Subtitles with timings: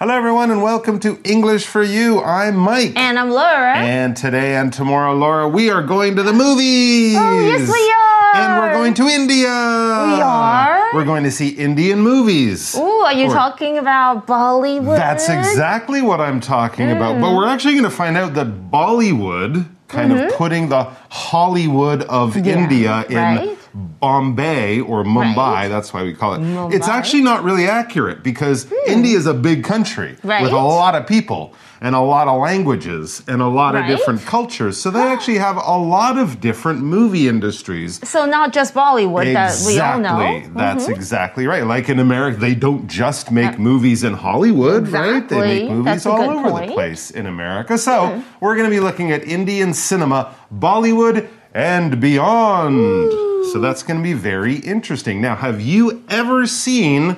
[0.00, 2.22] Hello, everyone, and welcome to English for You.
[2.22, 2.92] I'm Mike.
[2.94, 3.76] And I'm Laura.
[3.76, 7.16] And today and tomorrow, Laura, we are going to the movies.
[7.18, 8.36] Oh, yes, we are.
[8.36, 9.48] And we're going to India.
[9.48, 10.94] We are?
[10.94, 12.76] We're going to see Indian movies.
[12.76, 14.96] Ooh, are you Or- talking about Bollywood?
[14.96, 17.20] That's exactly what I'm talking about.
[17.20, 20.36] But we're actually going to find out that Bollywood, kind of mm-hmm.
[20.36, 23.57] putting the Hollywood of India in right.
[23.74, 25.68] Bombay or Mumbai, Right.
[25.68, 26.40] that's why we call it.
[26.40, 26.74] Mumbai.
[26.74, 28.74] It's actually not really accurate because hmm.
[28.90, 33.22] India is a big country with a lot of people and a lot of languages
[33.28, 34.76] and a lot of different cultures.
[34.80, 35.12] So they ah.
[35.12, 38.06] actually have a lot of different movie industries.
[38.08, 40.08] So not just Bollywood that we all know.
[40.10, 40.56] Mm-hmm.
[40.56, 41.64] That's exactly right.
[41.64, 45.28] Like in America, they don't just uh, make movies in Hollywood, right?
[45.28, 47.78] They make movies all over the place in America.
[47.78, 48.22] So hmm.
[48.40, 53.27] we're going to be looking at Indian cinema, Bollywood, and beyond.
[53.52, 55.20] So that's going to be very interesting.
[55.20, 57.16] Now, have you ever seen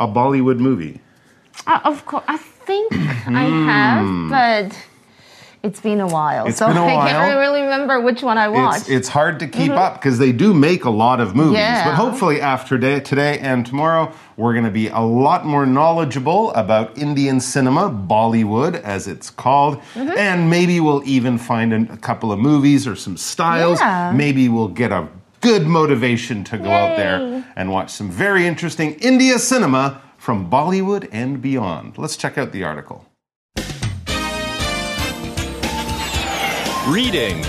[0.00, 1.00] a Bollywood movie?
[1.66, 4.86] Uh, of course, I think I have, but
[5.62, 6.44] it's been a while.
[6.44, 6.50] Hmm.
[6.50, 7.08] It's so been a I while.
[7.08, 8.82] can't really remember which one I watched.
[8.82, 11.58] It's, it's hard to keep up because they do make a lot of movies.
[11.58, 11.84] Yeah.
[11.84, 16.52] But hopefully, after day, today and tomorrow, we're going to be a lot more knowledgeable
[16.54, 19.78] about Indian cinema, Bollywood, as it's called.
[19.94, 20.16] Mm-hmm.
[20.16, 23.80] And maybe we'll even find an- a couple of movies or some styles.
[23.80, 24.12] Yeah.
[24.14, 25.08] Maybe we'll get a
[25.46, 31.08] good motivation to go out there and watch some very interesting India cinema from Bollywood
[31.12, 31.96] and beyond.
[31.96, 33.06] Let's check out the article.
[36.88, 37.44] Reading.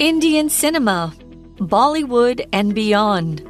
[0.00, 1.14] Indian cinema,
[1.58, 3.42] Bollywood, and beyond.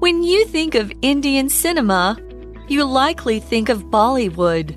[0.00, 2.16] When you think of Indian cinema,
[2.68, 4.68] you likely think of Bollywood.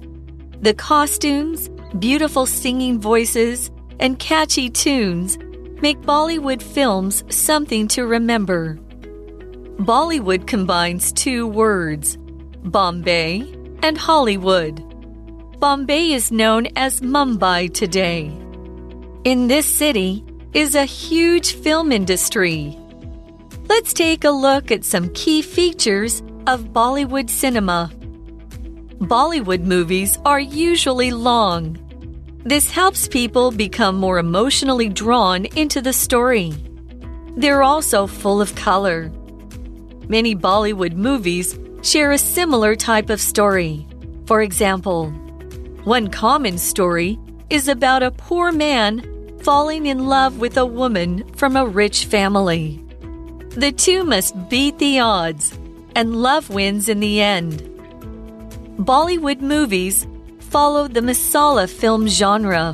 [0.62, 3.72] The costumes, beautiful singing voices,
[4.02, 5.38] and catchy tunes
[5.82, 8.78] make Bollywood films something to remember.
[9.78, 12.18] Bollywood combines two words,
[12.64, 13.42] Bombay
[13.84, 14.84] and Hollywood.
[15.60, 18.32] Bombay is known as Mumbai today.
[19.24, 22.78] In this city is a huge film industry.
[23.70, 27.92] Let's take a look at some key features of Bollywood cinema.
[29.00, 31.78] Bollywood movies are usually long.
[32.44, 36.54] This helps people become more emotionally drawn into the story.
[37.38, 39.12] They're also full of color.
[40.08, 43.88] Many Bollywood movies share a similar type of story.
[44.26, 45.12] For example,
[45.84, 47.20] one common story
[47.52, 49.04] is about a poor man
[49.42, 52.84] falling in love with a woman from a rich family.
[53.50, 55.58] The two must beat the odds,
[55.96, 57.60] and love wins in the end.
[58.78, 60.08] Bollywood movies
[60.52, 62.74] follow the masala film genre,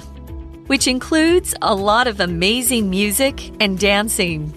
[0.65, 4.51] which includes a lot of amazing music and dancing.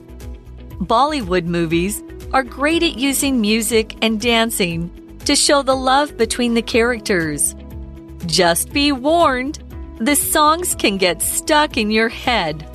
[0.81, 4.89] Bollywood movies are great at using music and dancing
[5.27, 7.55] to show the love between the characters.
[8.25, 9.63] Just be warned,
[9.99, 12.67] the songs can get stuck in your head.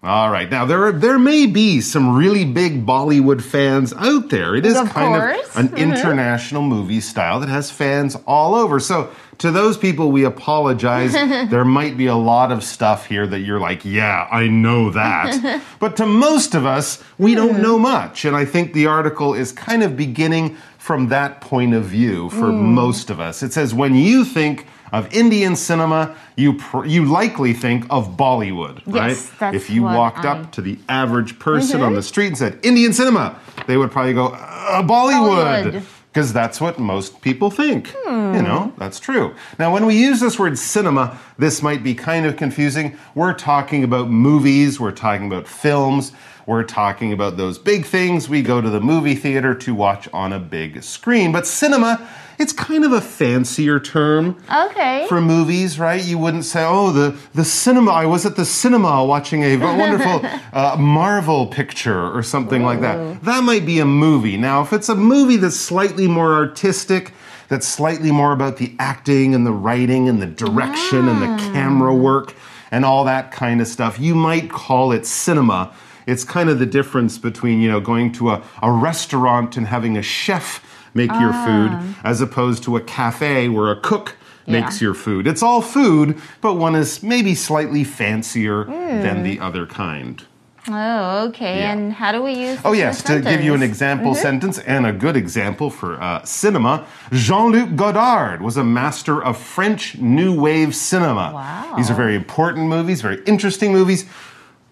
[0.00, 0.48] All right.
[0.48, 4.54] Now there are, there may be some really big Bollywood fans out there.
[4.54, 5.48] It is Of kind course.
[5.50, 5.76] of an mm-hmm.
[5.78, 8.78] international movie style that has fans all over.
[8.78, 11.12] So to those people, we apologize.
[11.50, 15.62] there might be a lot of stuff here that you're like, yeah, I know that.
[15.80, 17.62] but to most of us, we don't mm-hmm.
[17.62, 18.24] know much.
[18.24, 22.46] And I think the article is kind of beginning from that point of view for
[22.46, 22.60] mm.
[22.60, 23.42] most of us.
[23.42, 28.82] It says when you think of Indian cinema, you pr- you likely think of Bollywood,
[28.86, 29.16] right?
[29.38, 30.42] that's if you walked I- Mm-hmm.
[30.44, 34.14] up to the average person on the street and said Indian cinema, they would probably
[34.14, 35.72] go uh, Bollywood.
[35.72, 35.84] Bollywood.
[36.12, 37.94] Because that's what most people think.
[37.94, 38.34] Hmm.
[38.34, 39.34] You know, that's true.
[39.58, 42.96] Now, when we use this word cinema, this might be kind of confusing.
[43.14, 46.12] We're talking about movies, we're talking about films,
[46.48, 50.32] we're talking about those big things we go to the movie theater to watch on
[50.32, 51.30] a big screen.
[51.30, 55.04] But cinema, it's kind of a fancier term okay.
[55.08, 56.02] for movies, right?
[56.02, 60.26] You wouldn't say, "Oh, the the cinema." I was at the cinema watching a wonderful
[60.54, 63.22] uh, Marvel picture or something like that.
[63.24, 64.38] That might be a movie.
[64.38, 67.12] Now, if it's a movie that's slightly more artistic,
[67.48, 71.94] that's slightly more about the acting and the writing and the direction and the camera
[71.94, 72.34] work
[72.70, 75.74] and all that kind of stuff, you might call it cinema.
[76.08, 79.96] It's kind of the difference between, you know, going to a, a restaurant and having
[79.96, 80.64] a chef
[80.94, 81.44] make your ah.
[81.44, 84.16] food as opposed to a cafe where a cook
[84.46, 84.86] makes Yeah.
[84.86, 85.26] your food.
[85.26, 89.22] It's all food, but one is maybe slightly fancier than hmm.
[89.22, 90.24] the other kind.
[90.70, 91.60] Oh, okay.
[91.60, 91.72] Yeah.
[91.72, 92.58] And how do we use?
[92.64, 94.22] Oh, this in a yes, to give you an example mm-hmm.
[94.22, 99.38] sentence and a good example for uh, cinema, Jean Luc Godard was a master of
[99.38, 101.32] French New Wave cinema.
[101.32, 101.74] Wow.
[101.76, 104.04] These are very important movies, very interesting movies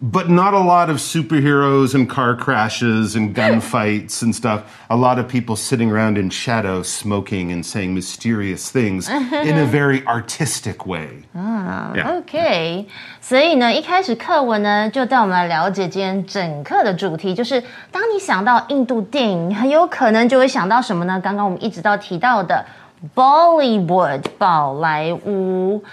[0.03, 4.61] but not a lot of superheroes and car crashes and gunfights and stuff.
[4.89, 9.65] A lot of people sitting around in shadow smoking and saying mysterious things in a
[9.65, 11.21] very artistic way.
[11.35, 12.17] Yeah.
[12.17, 12.87] OK，
[13.21, 21.21] 所以呢，一开始课文呢就带我们来了解今天整课的主题，就是当你想到印度电影，很有可能就会想到什么呢？
[21.23, 22.65] 刚刚我们一直到提到的
[23.13, 25.83] Bollywood 宝莱坞。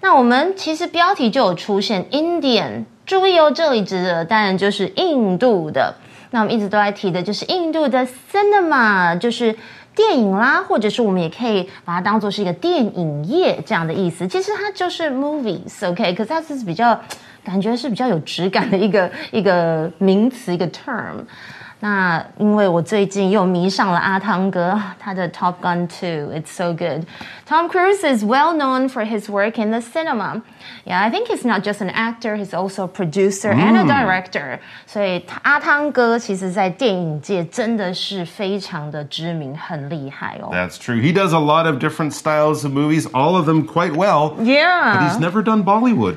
[0.00, 5.93] 那我们其实标题就有出现 Indian， 注意哦，这里指的当然就是印度的。
[6.29, 9.53] 那我们一直都在提的就是印度的 cinema，就是
[9.93, 14.25] 电影啦，或者是我们也可以把它当做是一个电影业这样的意思。
[14.25, 16.97] 其实它就是 movies，OK，可是它是比较
[17.43, 21.17] 感觉是比较有质感的一个一个名词，一个 term。
[21.80, 27.04] 那因为我最近又迷上了阿汤哥，他的 Top Gun 2, it's so good.
[27.46, 30.42] Tom Cruise is well known for his work in the cinema.
[30.84, 34.58] Yeah, I think he's not just an actor, he's also a producer and a director.
[34.86, 40.48] 所以阿汤哥其实在电影界真的是非常的知名，很厉害哦。
[40.52, 41.00] That's true.
[41.00, 44.30] He does a lot of different styles of movies, all of them quite well.
[44.36, 45.08] But Yeah.
[45.08, 46.16] he's never done Bollywood.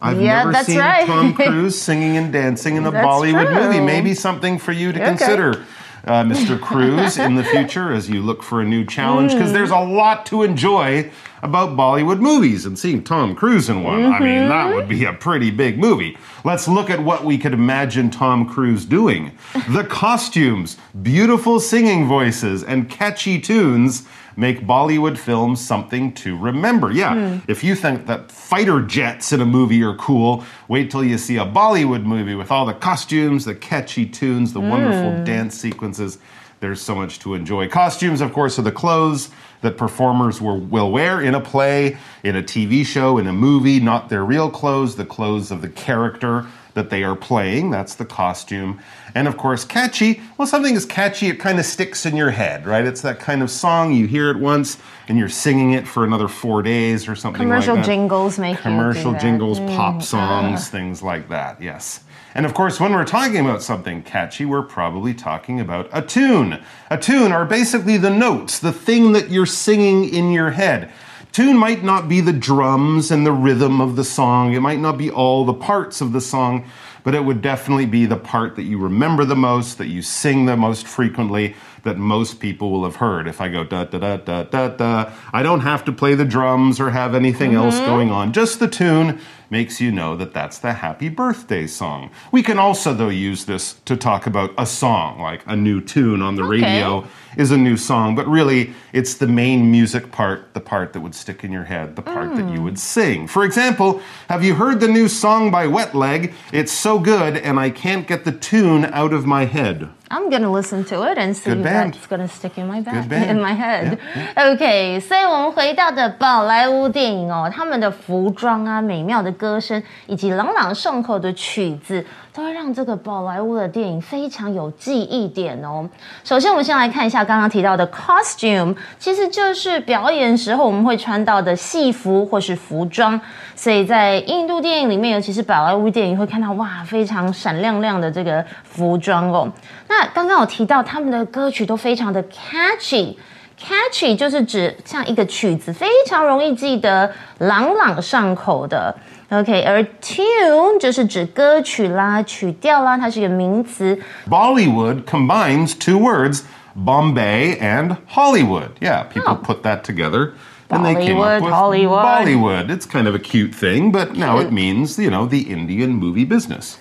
[0.00, 1.06] I've Yeah, never that's seen right.
[1.06, 3.80] Tom Cruise singing and dancing in a That's Bollywood movie.
[3.80, 5.08] Maybe something for you to Okay.
[5.08, 5.64] consider,
[6.06, 6.60] uh, Mr.
[6.68, 10.26] Cruise, in the future as you look for a new challenge, because there's a lot
[10.26, 11.10] to enjoy
[11.42, 12.66] about Bollywood movies.
[12.66, 16.16] And seeing Tom Cruise in one, I mean, that would be a pretty big movie.
[16.44, 19.32] Let's look at what we could imagine Tom Cruise doing.
[19.68, 24.06] The costumes, beautiful singing voices, and catchy tunes
[24.36, 26.92] make Bollywood films something to remember.
[26.92, 27.50] Yeah, hmm.
[27.50, 31.38] if you think that fighter jets in a movie are cool, wait till you see
[31.38, 35.24] a Bollywood movie with all the costumes, the catchy tunes, the wonderful hmm.
[35.24, 36.18] dance sequences.
[36.60, 37.68] There's so much to enjoy.
[37.68, 39.30] Costumes, of course, are the clothes
[39.60, 43.78] that performers will, will wear in a play, in a TV show, in a movie,
[43.80, 47.70] not their real clothes, the clothes of the character that they are playing.
[47.70, 48.80] That's the costume.
[49.14, 50.20] And of course, catchy.
[50.38, 52.84] Well, something is catchy, it kind of sticks in your head, right?
[52.84, 54.78] It's that kind of song you hear it once
[55.08, 57.90] and you're singing it for another four days or something Commercial like that.
[57.90, 62.00] jingles make Commercial jingles, Mm, pop songs, things like that, yes.
[62.34, 66.60] And of course, when we're talking about something catchy, we're probably talking about a tune.
[66.90, 70.92] A tune are basically the notes, the thing that you're singing in your head.
[71.36, 74.78] The tune might not be the drums and the rhythm of the song, it might
[74.78, 76.64] not be all the parts of the song,
[77.04, 80.46] but it would definitely be the part that you remember the most, that you sing
[80.46, 83.28] the most frequently, that most people will have heard.
[83.28, 86.24] If I go da da da da da da, I don't have to play the
[86.24, 87.84] drums or have anything else mm-hmm.
[87.84, 88.32] going on.
[88.32, 92.10] Just the tune makes you know that that's the happy birthday song.
[92.32, 96.22] We can also, though, use this to talk about a song, like a new tune
[96.22, 96.62] on the Okay.
[96.62, 97.06] radio
[97.36, 101.14] is a new song, but really it's the main music part, the part that would
[101.14, 102.64] stick in your head, the part that you mm.
[102.64, 103.26] would sing.
[103.26, 106.32] For example, have you heard the new song by Wet Leg?
[106.52, 109.90] It's so good, and I can't get the tune out of my head.
[110.09, 111.93] I'm gonna listen to it and see Good if band.
[111.93, 113.29] that's gonna stick in my back Good band.
[113.31, 113.97] in my head.
[114.35, 122.05] OK，所以我们回到的宝莱坞电影哦，他们的服装啊、美妙的歌声以及朗朗上口的曲子，
[122.36, 125.88] 都会让这个宝莱坞的电影非常有记忆点哦。
[126.22, 133.18] 首先，我们先来看一下刚刚提到的 costume，其实就是表演时候我们会穿到的戏服或是服装。
[133.54, 139.50] 所以在印度电影里面，尤其是宝莱坞电影，会看到哇非常闪亮亮的这个服装哦。
[139.88, 143.14] 那刚刚有提到他们的歌曲都非常的 catchy。
[143.58, 148.94] Catchy 就是指像一个曲子非常容易记得、朗朗上口的。
[149.29, 153.97] OK，而 tune 就是指歌曲啦、曲调啦，它是一个名词。
[154.29, 156.41] Bollywood combines two words,
[156.75, 158.71] Bombay and Hollywood.
[158.79, 159.45] Yeah, people Oh.
[159.45, 160.33] put that together.
[160.69, 162.05] And they came Bollywood, up with Hollywood.
[162.05, 162.69] Bollywood.
[162.69, 164.53] It's kind of a cute thing, but now it Cute.
[164.53, 166.77] means, you know, the Indian movie business.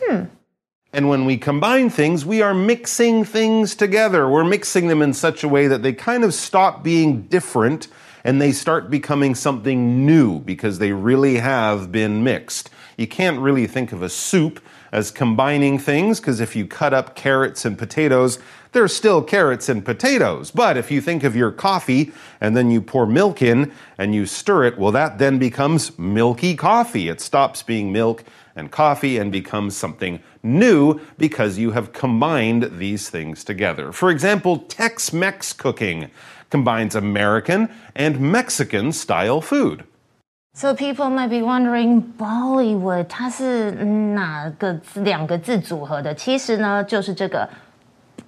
[0.92, 4.28] And when we combine things, we are mixing things together.
[4.28, 7.86] We're mixing them in such a way that they kind of stop being different
[8.25, 12.71] and they start becoming something new because they really have been mixed.
[12.97, 14.59] You can't really think of a soup
[14.91, 18.39] as combining things because if you cut up carrots and potatoes,
[18.71, 20.49] they're still carrots and potatoes.
[20.49, 24.25] But if you think of your coffee and then you pour milk in and you
[24.25, 27.09] stir it, well, that then becomes milky coffee.
[27.09, 28.23] It stops being milk
[28.55, 33.91] and coffee and becomes something new because you have combined these things together.
[33.91, 36.09] For example, Tex Mex cooking
[36.54, 39.84] combines American and Mexican style food.
[40.52, 46.12] So people might be wondering, Bollywood 它是哪个字两个字组合的？
[46.14, 47.48] 其实呢，就是这个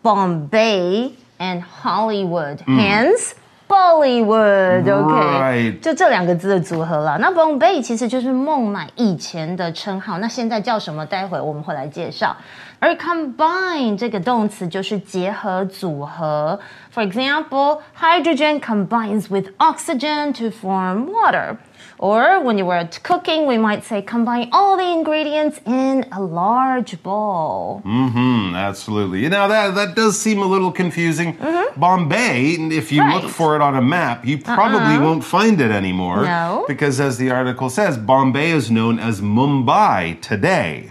[0.03, 2.59] Bombay and Hollywood.
[2.59, 3.33] Hence
[3.67, 7.19] Bollywood，OK，、 Right 就这两个字的组合了。
[7.19, 11.05] 那 Bombay 其实就是孟买以前的称号，那现在叫什么？
[11.05, 12.37] 待会我们会来介绍。
[12.81, 16.59] 而 combine 这个动词就是结合、组合。
[16.93, 21.57] For example, hydrogen combines with oxygen to form water.
[21.99, 27.01] Or when you were cooking, we might say combine all the ingredients in a large
[27.03, 27.81] bowl.
[27.85, 29.29] hmm absolutely.
[29.29, 31.37] Now that that does seem a little confusing.
[31.77, 33.27] Bombay, if you look Mm-hmm.
[33.27, 33.31] Right.
[33.31, 36.25] for it on a map, you probably won't find it anymore.
[36.25, 36.65] No.
[36.67, 40.91] Because as the article says, Bombay is known as Mumbai today.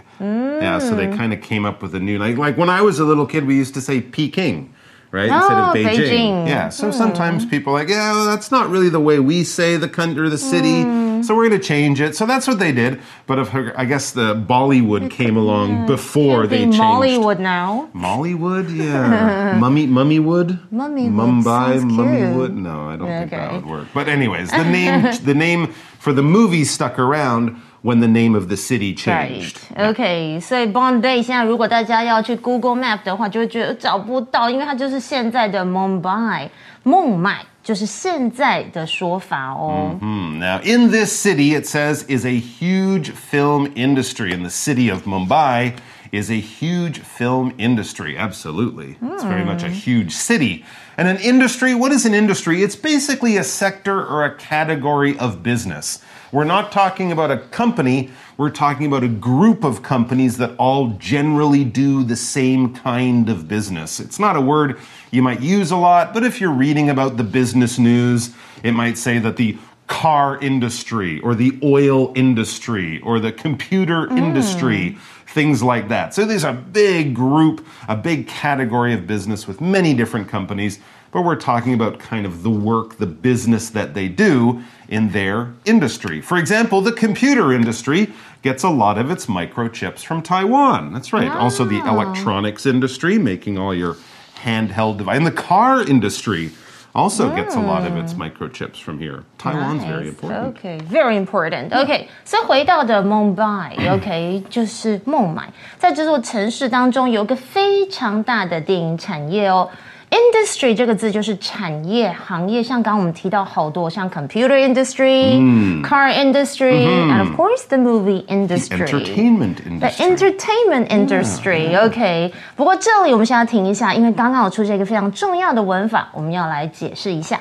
[0.61, 0.97] Yeah, so Mm.
[0.97, 3.25] they kind of came up with a new like like when I was a little
[3.25, 4.73] kid, we used to say Peking.
[5.09, 5.95] Right instead Oh, of Beijing.
[5.99, 6.41] Beijing.
[6.43, 6.47] Hmm.
[6.49, 9.77] Yeah, so sometimes people are like, yeah, well, that's not really the way we say
[9.77, 10.83] the country or the city.
[10.83, 11.21] Hmm.
[11.23, 12.13] So we're going to change it.
[12.17, 12.99] So that's what they did.
[13.25, 16.79] But if I guess the Bollywood came along before Can't they be changed.
[16.81, 17.87] Mollywood now.
[17.95, 19.57] Mollywood, yeah.
[19.57, 21.79] Mummy, Mummywood, Mummywood Mumbai.
[21.89, 22.53] Mummywood.
[22.53, 23.87] No, I don't think that would work.
[23.93, 25.67] But anyways, the name, the name
[25.99, 29.58] for the movie stuck around when the name of the city changed.
[29.76, 29.90] Right.
[29.90, 36.48] OK，所以 Bombay 现在如果大家要去 Google Map 的话，就会觉得找不到，因为它就是现在的 Mumbai，
[36.82, 39.96] 孟买就是现在的说法哦。
[40.00, 44.32] Hmm, Now, in this city, it says, is a huge film industry.
[44.32, 45.74] In the city of Mumbai
[46.10, 48.18] is a huge film industry.
[48.18, 48.96] Absolutely.
[49.00, 50.64] It's very much a huge city.
[50.98, 52.62] And an industry, what is an industry?
[52.62, 56.00] It's basically a sector or a category of business.
[56.31, 60.89] We're not talking about a company, we're talking about a group of companies that all
[60.99, 63.99] generally do the same kind of business.
[63.99, 64.77] It's not a word
[65.09, 68.31] you might use a lot, but if you're reading about the business news,
[68.61, 69.57] it might say that the
[69.87, 74.17] car industry or the oil industry or the computer hmm.
[74.17, 76.13] industry, things like that.
[76.13, 80.79] So there's a big group, a big category of business with many different companies,
[81.16, 85.48] but we're talking about kind of the work, the business that they do in their
[85.64, 86.20] industry.
[86.20, 88.10] For example, the computer industry
[88.42, 90.92] gets a lot of its microchips from Taiwan.
[90.92, 91.30] That's right.
[91.30, 93.96] Also, the electronics industry, making all your
[94.42, 96.50] handheld device, and the car industry
[96.94, 99.24] also gets a lot of its microchips from here.
[99.38, 100.08] Taiwan's very Nice.
[100.08, 100.58] important.
[100.58, 101.72] Okay, very important.
[101.72, 109.70] OK，所以回到的 Mumbai，OK，、 就是孟买，在这座城市当中有一个非常大的电影产业哦。
[110.09, 115.37] Industry 这个字就是产业、行业，像刚刚我们提到好多，像 computer industry、
[115.83, 118.85] car industry，and of course the movie industry。
[118.87, 119.97] Entertainment industry.
[119.97, 127.39] entertainment industry，OK、不过这里我们先要停一下，因为刚刚有出现一个非常重要的文法，我们要来解释一下。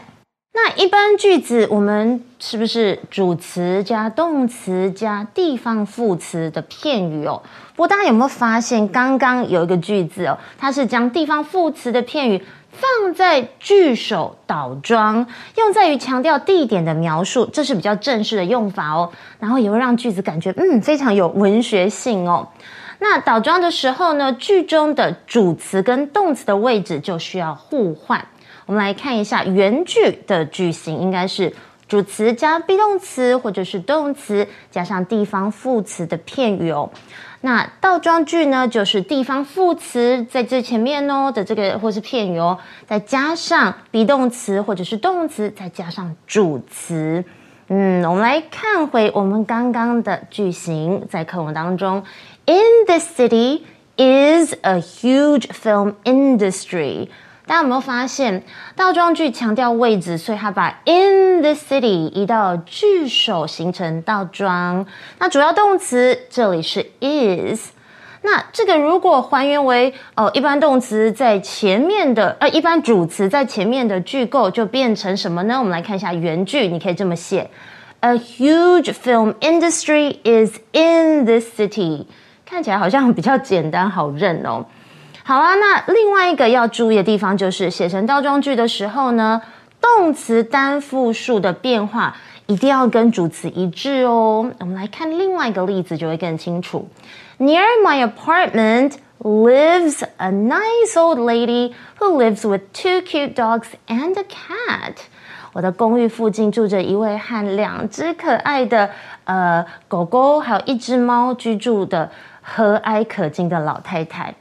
[0.59, 7.43] 那一般句子我们是不是主词加动词加地方副词的片语哦？
[7.75, 19.13] 不过大家有没有发现，刚刚有一个句子哦，它是将地方副词的片语放在句首倒装，用在于强调地点的描述，这是比较正式的用法哦。
[19.39, 22.49] 然后也会让句子感觉嗯非常有文学性哦。
[22.99, 28.27] 那倒装的时候呢，句中的主词跟动词的位置就需要互换。
[28.67, 31.55] 我们来看一下原句的句型，应该是
[31.89, 36.91] 主词加 be 动词，或者是动词加上地方副词的片语哦。
[37.43, 42.59] 那倒装句呢，就是地方副词在最前面哦的这个或是片语哦，
[42.89, 47.25] 再加上 be 动词或者是动词，再加上主词。
[47.69, 52.03] 嗯，我们来看回我们刚刚的句型，在课文当中
[52.47, 53.61] ，In this city
[53.97, 57.09] is a huge film industry。
[57.47, 58.43] 大家有没有发现，
[58.75, 64.85] 倒装句强调位置，所以它把 in the city 移到句首，形成倒装。
[65.21, 67.71] 那主要动词这里是 is。
[68.23, 75.57] 那这个如果还原为哦，一般动词在前面的，呃，一般主词在前面的句构就变成什么呢？
[75.57, 77.49] 我们来看一下原句，你可以这么写
[78.01, 82.07] ：A huge film industry is in this city。
[82.45, 84.67] 看起来好像比较简单好认哦。
[85.29, 89.43] 好啊，那另外一个要注意的地方就是写成倒装句的时候呢，
[89.81, 92.17] 动词单复数的变化
[92.47, 94.49] 一定要跟主词一致哦。
[94.61, 96.89] 我们来看另外一个例子就会更清楚。
[97.41, 104.23] Near my apartment lives a nice old lady who lives with two cute dogs and a
[104.23, 104.95] cat.
[105.53, 108.91] 我的公寓附近住着一位和两只可爱的
[109.25, 114.33] 呃狗狗，还有一只猫居住的和蔼可亲的老太太。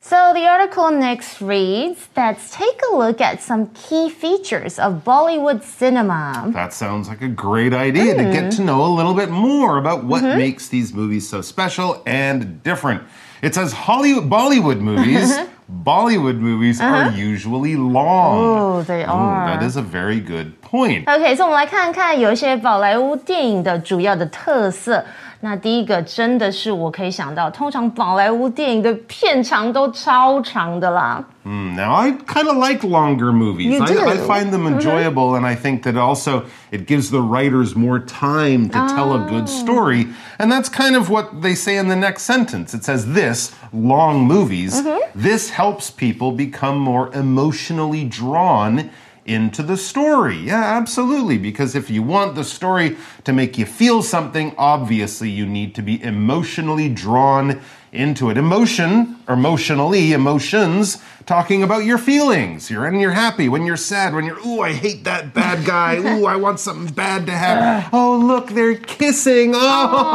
[0.00, 5.64] So the article next reads, let's take a look at some key features of Bollywood
[5.64, 6.52] cinema.
[6.54, 10.04] That sounds like a great idea to get to know a little bit more about
[10.04, 13.02] what makes these movies so special and different.
[13.42, 15.34] It says Hollywood Bollywood movies
[15.68, 18.38] Bollywood movies are usually long.
[18.38, 19.46] Oh, they Ooh, are.
[19.48, 21.08] that is a very good point.
[21.08, 25.04] OK，所以我们来看看有一些宝莱坞电影的主要的特色。
[25.40, 31.24] 那第一个真的是我可以想到，通常宝莱坞电影的片长都超长的啦。
[31.44, 33.70] Mm, now I kind of like longer movies.
[33.70, 34.26] You I, I do?
[34.26, 38.78] find them enjoyable, and I think that also it gives the writers more time to
[38.88, 40.08] tell a good story.
[40.38, 42.74] And that's kind of what they say in the next sentence.
[42.74, 44.82] It says this long movies.
[45.14, 48.90] This helps people become more emotionally drawn
[49.31, 50.37] into the story.
[50.37, 51.37] Yeah, absolutely.
[51.37, 55.81] Because if you want the story to make you feel something, obviously you need to
[55.81, 57.61] be emotionally drawn
[57.91, 58.37] into it.
[58.37, 62.71] Emotion, emotionally, emotions, talking about your feelings.
[62.71, 65.97] You're when you're happy, when you're sad, when you're, ooh, I hate that bad guy.
[65.97, 67.89] Ooh, I want something bad to happen.
[67.93, 69.51] Oh, look, they're kissing.
[69.53, 69.59] Oh,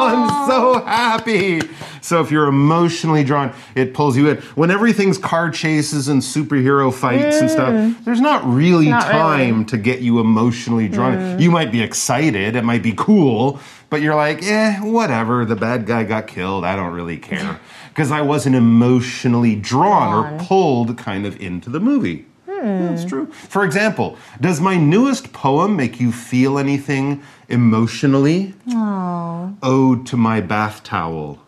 [0.08, 1.60] I'm so happy.
[2.00, 4.36] So if you're emotionally drawn, it pulls you in.
[4.54, 9.18] When everything's car chases and superhero fights and stuff, there's not really Not really.
[9.18, 11.38] time to get you emotionally drawn.
[11.40, 15.44] You might be excited, it might be cool, but you're like, eh, whatever.
[15.44, 16.64] The bad guy got killed.
[16.64, 17.58] I don't really care.
[17.88, 22.26] Because I wasn't emotionally drawn or pulled kind of into the movie.
[22.46, 23.08] That's hmm.
[23.08, 23.26] true.
[23.26, 28.54] For example, does my newest poem make you feel anything emotionally?
[28.70, 29.56] Oh.
[29.62, 31.38] Ode to my bath towel.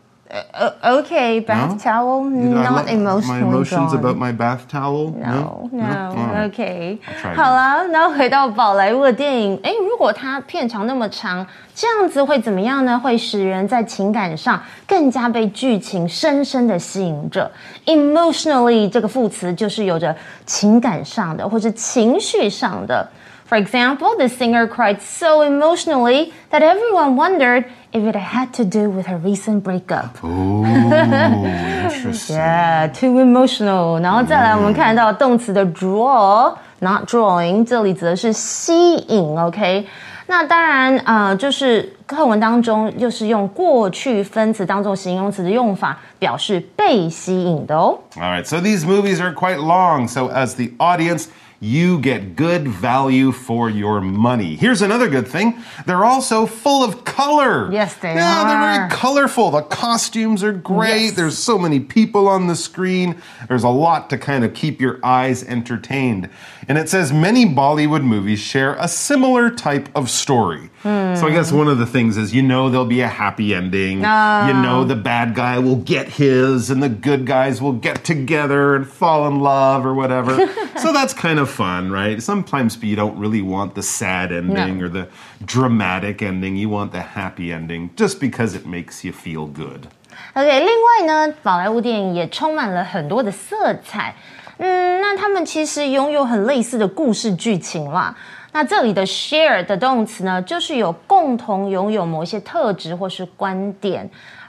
[0.81, 1.77] OK, bath No?
[1.77, 3.99] towel You know, I not lo- emotionally My emotions drawn.
[3.99, 5.11] about my bath towel?
[5.15, 6.45] No, no, Oh.
[6.47, 11.45] OK， try 好啦，那回到宝莱坞的电影，诶，如果它片长那么长，
[11.75, 12.97] 这样子会怎么样呢？
[12.97, 17.51] 会使人在情感上更加被剧情深深的吸引着。
[17.85, 20.15] Emotionally 这个副词就是有着
[20.47, 23.07] 情感上的或者情绪上的。
[23.47, 29.05] For example, the singer cried so emotionally that everyone wondered if it had to do with
[29.07, 30.17] her recent breakup.
[30.23, 32.35] Oh, interesting.
[32.35, 33.99] Yeah, too emotional.
[34.01, 39.39] 然后再来，我们看到动词的 draw，not drawing，这里指的是吸引。
[39.39, 39.85] OK，
[40.27, 47.99] 那当然，呃，就是课文当中又是用过去分词当做形容词的用法，表示被吸引的哦。
[48.15, 50.07] All right, so these movies are quite long.
[50.07, 51.25] So, as the audience,
[51.60, 54.54] you get good value for your money.
[54.54, 57.72] Here's another good thing they're also full of color.
[57.72, 58.16] Yes, they are.
[58.16, 59.50] yeah, they're very colorful.
[59.50, 61.06] The costumes are great.
[61.06, 61.16] Yes.
[61.16, 63.20] There's so many people on the screen.
[63.48, 66.30] There's a lot to kind of keep your eyes entertained.
[66.68, 70.70] And it says many Bollywood movies share a similar type of story.
[70.82, 73.98] So, I guess one of the things is you know there'll be a happy ending.
[73.98, 74.62] You ah.
[74.62, 78.86] know the bad guy will get his and the good guys will get together and
[78.86, 80.36] fall in love or whatever.
[80.80, 82.21] so that's kind of fun, right?
[82.21, 84.85] Sometimes you don't really want the sad ending No.
[84.85, 85.07] or the
[85.45, 86.57] dramatic ending.
[86.57, 89.87] You want the happy ending just because it makes you feel good.
[90.33, 94.13] OK，另外呢，宝莱坞电影也充满了很多的色彩。
[94.57, 98.15] 嗯，那他们其实拥有很类似的故事剧情啦。
[98.51, 104.07] 那这里的 share 的动词呢，就是有共同拥有某一些特质或是观点。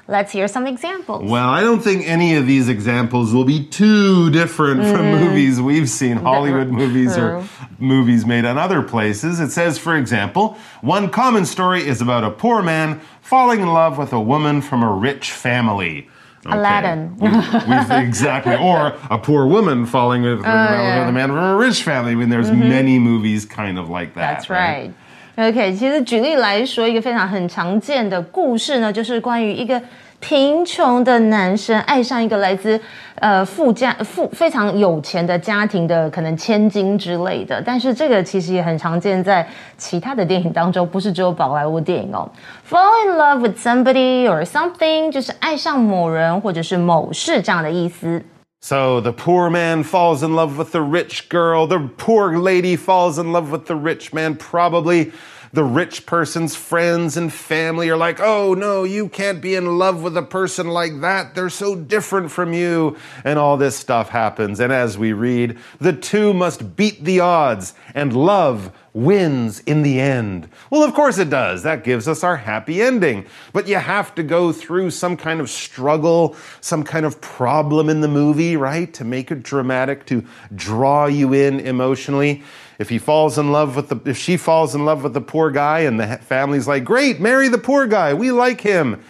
[0.09, 1.29] Let's hear some examples.
[1.29, 5.19] Well, I don't think any of these examples will be too different from mm.
[5.19, 7.43] movies we've seen, Hollywood movies or
[7.77, 9.39] movies made on other places.
[9.39, 13.99] It says, for example, one common story is about a poor man falling in love
[13.99, 16.09] with a woman from a rich family.
[16.43, 16.57] Okay.
[16.57, 17.15] Aladdin.
[17.17, 18.55] We've- we've- exactly.
[18.55, 21.07] Or a poor woman falling with, oh, with yeah.
[21.07, 22.13] a man from a rich family.
[22.13, 22.67] I mean, there's mm-hmm.
[22.67, 24.37] many movies kind of like that.
[24.37, 24.91] That's right.
[25.39, 29.81] OK，其实举例来说，一个非常很常见的故事呢，就是关于一个
[30.19, 32.77] 贫穷的男生爱上一个来自
[33.15, 37.61] 呃富家富非常有钱的家庭的可能千金之类的。
[37.65, 39.47] 但是这个其实也很常见在
[39.77, 42.29] 其他的电影当中，不是只有宝莱坞电影哦。
[42.69, 48.21] Fall in love with somebody or something 就是爱上某人或者是某事这样的意思。
[48.61, 51.65] So the poor man falls in love with the rich girl.
[51.65, 54.35] The poor lady falls in love with the rich man.
[54.35, 55.13] Probably
[55.53, 60.03] the rich person's friends and family are like, oh no, you can't be in love
[60.03, 61.35] with a person like that.
[61.35, 62.97] They're so different from you.
[63.23, 64.59] And all this stuff happens.
[64.59, 69.99] And as we read, the two must beat the odds and love wins in the
[69.99, 70.49] end.
[70.69, 71.63] Well, of course it does.
[71.63, 73.25] That gives us our happy ending.
[73.53, 78.01] But you have to go through some kind of struggle, some kind of problem in
[78.01, 78.93] the movie, right?
[78.95, 80.25] To make it dramatic, to
[80.55, 82.43] draw you in emotionally.
[82.79, 85.51] If he falls in love with the, if she falls in love with the poor
[85.51, 88.13] guy and the family's like, great, marry the poor guy.
[88.13, 89.03] We like him.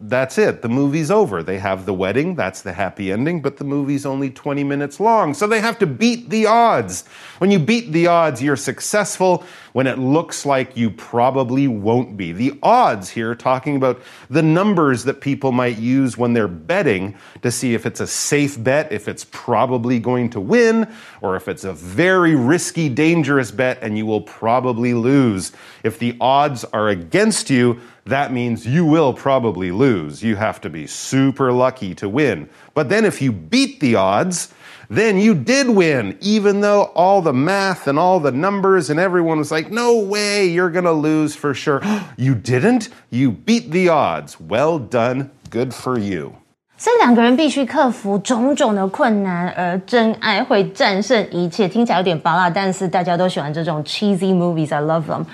[0.00, 0.62] That's it.
[0.62, 1.42] The movie's over.
[1.42, 5.34] They have the wedding, that's the happy ending, but the movie's only 20 minutes long.
[5.34, 7.04] So they have to beat the odds.
[7.38, 12.32] When you beat the odds, you're successful when it looks like you probably won't be.
[12.32, 17.50] The odds here, talking about the numbers that people might use when they're betting to
[17.50, 21.64] see if it's a safe bet, if it's probably going to win, or if it's
[21.64, 25.52] a very risky, dangerous bet and you will probably lose.
[25.82, 30.22] If the odds are against you, that means you will probably lose.
[30.22, 32.48] You have to be super lucky to win.
[32.74, 34.52] But then if you beat the odds,
[34.90, 39.38] then you did win, even though all the math and all the numbers and everyone
[39.38, 41.82] was like, no way, you're gonna lose for sure.
[42.16, 42.88] you didn't?
[43.10, 44.40] You beat the odds.
[44.40, 45.30] Well done.
[45.50, 46.38] Good for you.
[46.80, 51.66] 所以两个人必须克服种种的困难，而真爱会战胜一切。
[51.66, 54.72] 听起来有点拔辣，但是大家都喜欢这种 cheesy movies.
[54.72, 55.24] I love them.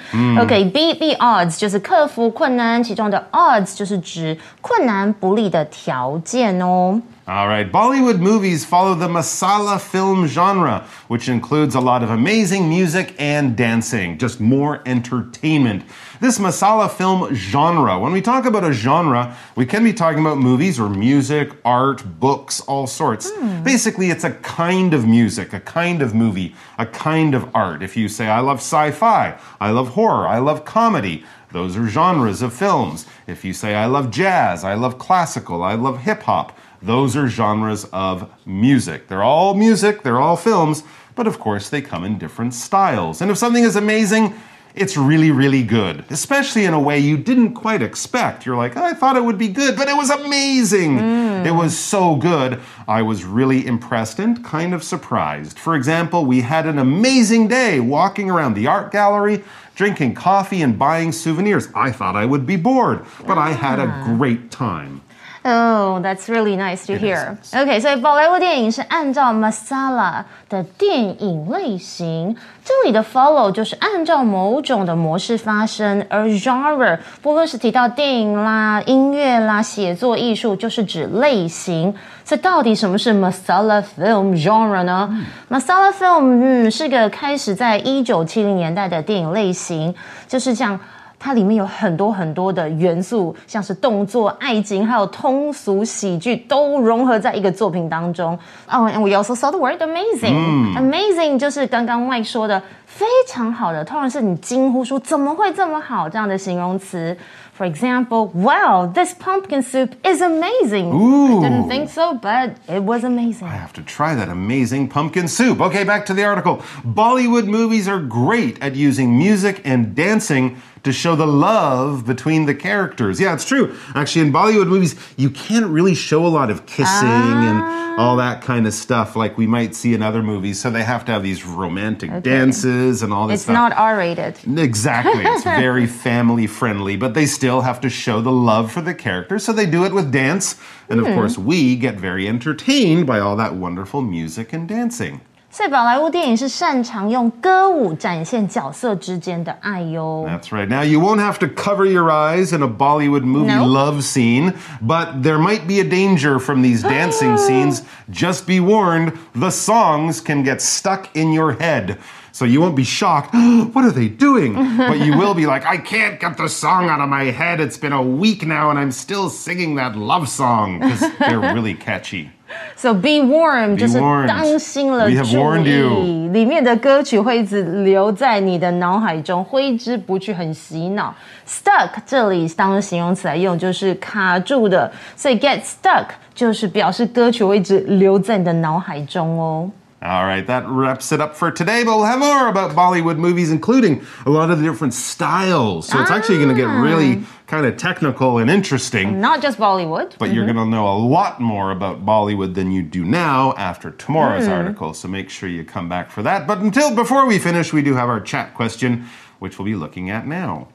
[0.40, 6.98] OK, beat the odds 就是克服困难，其中的 odds 就是指困难不利的条件哦。
[7.26, 13.14] All right, Bollywood movies follow the masala film genre, which includes a lot of amazing music
[13.18, 15.84] and dancing, just more entertainment.
[16.20, 20.36] This masala film genre, when we talk about a genre, we can be talking about
[20.36, 23.30] movies or music, art, books, all sorts.
[23.30, 23.62] Hmm.
[23.62, 27.82] Basically, it's a kind of music, a kind of movie, a kind of art.
[27.82, 31.86] If you say, I love sci fi, I love horror, I love comedy, those are
[31.86, 33.06] genres of films.
[33.28, 37.28] If you say, I love jazz, I love classical, I love hip hop, those are
[37.28, 39.06] genres of music.
[39.06, 40.82] They're all music, they're all films,
[41.14, 43.22] but of course they come in different styles.
[43.22, 44.34] And if something is amazing,
[44.74, 48.44] it's really, really good, especially in a way you didn't quite expect.
[48.44, 50.98] You're like, I thought it would be good, but it was amazing.
[50.98, 51.46] Mm.
[51.46, 52.60] It was so good.
[52.88, 55.60] I was really impressed and kind of surprised.
[55.60, 60.78] For example, we had an amazing day walking around the art gallery, drinking coffee, and
[60.78, 61.68] buying souvenirs.
[61.74, 64.16] I thought I would be bored, but I had a ah.
[64.16, 65.02] great time.
[65.43, 67.37] Oh, that's really nice to It hear.
[67.41, 67.55] is.
[67.55, 72.35] OK，所以宝莱坞电影是按照 masala 的电影类型，
[72.65, 81.95] 这里的 follow 就是按照某种的模式发生，而 genre 不论是提到电影啦、音乐啦、写作艺术，就是指类型。
[82.25, 85.07] 所以到底什么是 masala film genre 呢、
[85.47, 89.95] m a s a l a film 嗯是个开始在一九七零年代的电影类型，
[90.27, 90.77] 就是像。
[91.21, 98.33] 它里面有很多很多的元素，像是动作、爱情，还有通俗喜剧，都融合在一个作品当中。
[98.69, 107.17] 哦、oh,，and we also saw the word amazing、amazing 就是刚刚 Mike 说的非常好的，通常是你惊呼说怎么会这么好这样的形容词。
[107.57, 110.93] For example, wow, this pumpkin soup is amazing.
[110.93, 111.43] Ooh.
[111.43, 113.47] I didn't think so, but it was amazing.
[113.47, 115.59] I have to try that amazing pumpkin soup.
[115.59, 116.61] Okay, back to the article.
[116.85, 122.54] Bollywood movies are great at using music and dancing to show the love between the
[122.54, 123.18] characters.
[123.18, 123.76] Yeah, it's true.
[123.94, 127.96] Actually, in Bollywood movies, you can't really show a lot of kissing and ah.
[127.98, 130.60] all that kind of stuff like we might see in other movies.
[130.60, 133.54] So they have to have these romantic dances and all this It's stuff.
[133.54, 134.38] not R-rated.
[134.58, 135.24] Exactly.
[135.24, 139.44] It's very family friendly, but they still have to show the love for the characters.
[139.44, 140.56] So they do it with dance.
[140.90, 141.14] And of hmm.
[141.14, 145.22] course, we get very entertained by all that wonderful music and dancing.
[145.53, 150.23] 所以宝莱坞电影是擅长用歌舞展现角色之间的爱哟。
[150.29, 150.67] That's right.
[150.67, 153.65] Now, you won't have to cover your eyes in a Bollywood movie No.
[153.65, 157.81] love scene, but there might be a danger from these dancing scenes.
[158.11, 161.97] Just be warned, the songs can get stuck in your head.
[162.31, 163.33] So you won't be shocked.
[163.73, 164.53] what are they doing?
[164.77, 167.59] but you will be like, I can't get the song out of my head.
[167.59, 171.73] It's been a week now and I'm still singing that love song because they're really
[171.73, 172.29] catchy.
[172.76, 181.14] So be warned，就是.当心了注意里面的歌曲会一直留在你的脑海中，挥之不去，很洗脑。
[181.46, 189.70] Stuck 这里当形容词来用，就是卡住的，所以 get stuck 就是表示歌曲会一直留在你的脑海中哦。
[190.04, 194.04] All right, that wraps it up for today, but we'll have more about Bollywood movies, including
[194.26, 195.88] a lot of the different styles.
[195.88, 197.40] So it's actually going to get really ah.
[197.46, 199.18] kind of technical and interesting.
[199.18, 200.18] Not just Bollywood.
[200.18, 200.56] But you're mm-hmm.
[200.56, 204.54] going to know a lot more about Bollywood than you do now after tomorrow's mm.
[204.54, 204.92] article.
[204.92, 206.46] So make sure you come back for that.
[206.46, 209.06] But until before we finish, we do have our chat question,
[209.38, 210.68] which we'll be looking at now.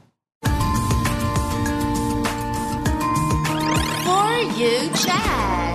[4.04, 5.69] For you chat.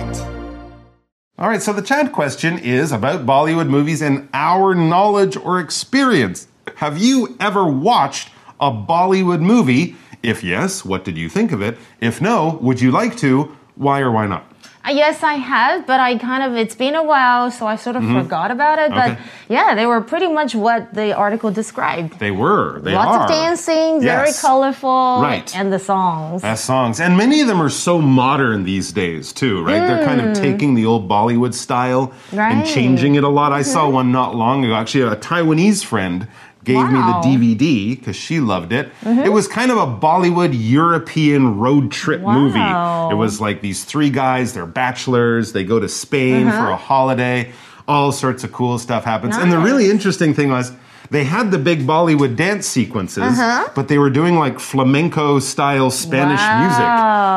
[1.37, 6.47] All right, so the chat question is about Bollywood movies and our knowledge or experience.
[6.75, 9.97] Have you ever watched a Bollywood movie?
[10.23, 11.77] If yes, what did you think of it?
[11.99, 13.53] If no, would you like to?
[13.75, 14.49] Why or why not?
[14.87, 17.95] Uh, yes, I have, but I kind of, it's been a while, so I sort
[17.95, 18.91] of forgot about it.
[18.91, 19.21] But Okay.
[19.49, 22.19] yeah, they were pretty much what the article described.
[22.19, 22.79] They were.
[22.81, 23.23] They Lots are.
[23.23, 24.41] of dancing, very Yes.
[24.41, 25.51] colorful, Right.
[25.57, 26.43] and the songs.
[26.43, 26.99] Best songs.
[26.99, 29.87] And many of them are so modern these days, too, right?
[29.87, 32.37] They're kind of taking the old Bollywood style and Mm.
[32.37, 32.53] Right.
[32.55, 32.73] Mm-hmm.
[32.73, 33.51] changing it a lot.
[33.51, 34.75] I saw one not long ago.
[34.75, 36.27] Actually, a Taiwanese friend
[36.65, 37.43] gave me the Mm-hmm.
[37.43, 38.89] DVD because she loved it.
[39.05, 42.59] It was kind of a Bollywood European road trip movie.
[42.59, 46.65] It was like these three guys, they're bachelors, they go to Spain Uh-huh.
[46.65, 47.51] for a holiday.
[47.87, 49.37] All sorts of cool stuff happens.
[49.37, 50.71] And the really interesting thing was,
[51.11, 53.69] they had the big Bollywood dance sequences, Uh-huh.
[53.75, 56.91] but they were doing like flamenco style Spanish music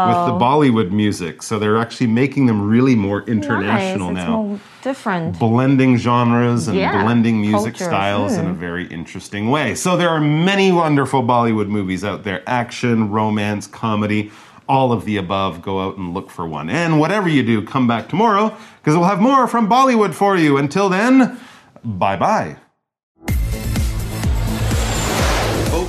[0.09, 1.43] with the Bollywood music.
[1.43, 4.23] So they're actually making them really more international nice.
[4.23, 4.59] It's now.
[4.83, 5.39] different.
[5.39, 7.87] Blending genres and Yeah, blending music cultures.
[7.89, 9.75] styles in a very interesting way.
[9.75, 14.31] So there are many wonderful Bollywood movies out there action, romance, comedy.
[14.69, 16.69] All of the above, go out and look for one.
[16.69, 20.59] And whatever you do, come back tomorrow because we'll have more from Bollywood for you.
[20.59, 21.39] Until then,
[21.83, 22.57] bye bye.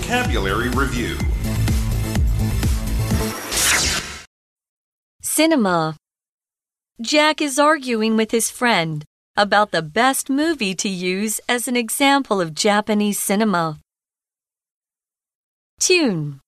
[0.09, 1.15] Vocabulary Review
[5.21, 5.97] Cinema.
[6.99, 9.05] Jack is arguing with his friend
[9.37, 13.77] about the best movie to use as an example of Japanese cinema.
[15.79, 16.39] Tune.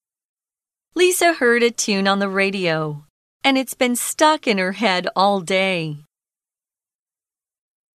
[0.96, 3.06] Lisa heard a tune on the radio,
[3.44, 5.98] and it's been stuck in her head all day.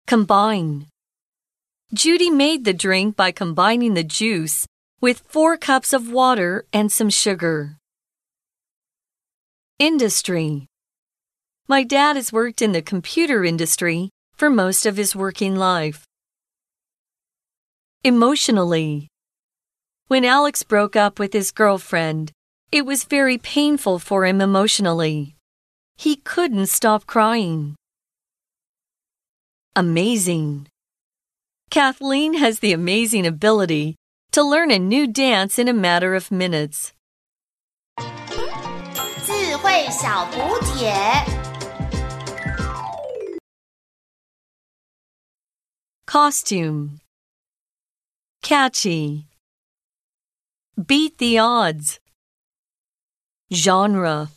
[0.06, 0.88] Combine.
[1.94, 4.66] Judy made the drink by combining the juice
[5.04, 7.76] with four cups of water and some sugar.
[9.78, 10.66] Industry.
[11.68, 16.06] My dad has worked in the computer industry for most of his working life.
[18.02, 19.08] Emotionally.
[20.08, 22.32] When Alex broke up with his girlfriend,
[22.72, 25.36] it was very painful for him emotionally.
[25.96, 27.76] He couldn't stop crying.
[29.76, 30.66] Amazing.
[31.68, 33.96] Kathleen has the amazing ability
[34.33, 36.93] to learn a new dance in a matter of minutes.
[39.25, 40.93] 智慧小补帖。
[46.05, 46.99] Costume.
[48.41, 49.25] Catchy.
[50.75, 51.99] Beat the odds.
[53.51, 54.29] Genre.